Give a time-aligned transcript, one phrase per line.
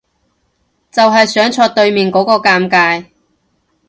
[0.89, 3.05] 就係想坐對面嗰個尷尬